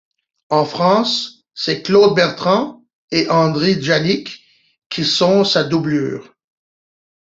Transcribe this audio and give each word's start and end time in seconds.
En 0.49 0.65
France, 0.65 1.43
c'est 1.53 1.83
Claude 1.83 2.15
Bertrand 2.15 2.83
et 3.11 3.27
Henry 3.29 3.79
Djanik 3.79 4.41
qui 4.89 5.05
sont 5.05 5.43
sa 5.43 5.63
doublure. 5.63 6.33